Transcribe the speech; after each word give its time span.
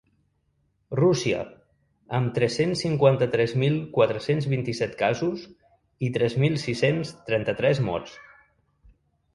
Rússia, 0.99 1.41
amb 2.19 2.31
tres-cents 2.37 2.81
cinquanta-tres 2.85 3.53
mil 3.65 3.77
quatre-cents 3.99 4.49
vint-i-set 4.55 4.97
casos 5.03 5.45
i 6.07 6.11
tres 6.19 6.39
mil 6.47 6.61
sis-cents 6.67 7.15
trenta-tres 7.31 7.85
morts. 7.93 8.19